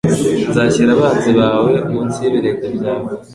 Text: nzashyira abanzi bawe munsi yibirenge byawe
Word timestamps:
nzashyira 0.49 0.91
abanzi 0.97 1.31
bawe 1.39 1.73
munsi 1.91 2.17
yibirenge 2.23 2.67
byawe 2.77 3.09